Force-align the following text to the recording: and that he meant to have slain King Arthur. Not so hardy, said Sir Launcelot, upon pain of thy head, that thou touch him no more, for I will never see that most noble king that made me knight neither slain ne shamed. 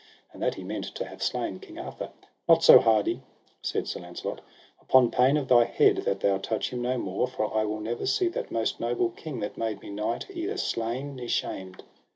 and 0.33 0.41
that 0.41 0.55
he 0.55 0.63
meant 0.63 0.85
to 0.85 1.05
have 1.05 1.21
slain 1.21 1.59
King 1.59 1.77
Arthur. 1.77 2.09
Not 2.49 2.63
so 2.63 2.79
hardy, 2.79 3.21
said 3.61 3.87
Sir 3.87 3.99
Launcelot, 3.99 4.41
upon 4.81 5.11
pain 5.11 5.37
of 5.37 5.47
thy 5.47 5.63
head, 5.65 5.97
that 5.97 6.21
thou 6.21 6.39
touch 6.39 6.71
him 6.71 6.81
no 6.81 6.97
more, 6.97 7.27
for 7.27 7.55
I 7.55 7.65
will 7.65 7.79
never 7.81 8.07
see 8.07 8.27
that 8.29 8.49
most 8.49 8.79
noble 8.79 9.09
king 9.11 9.41
that 9.41 9.59
made 9.59 9.79
me 9.79 9.91
knight 9.91 10.25
neither 10.35 10.57
slain 10.57 11.15
ne 11.17 11.27
shamed. 11.27 11.83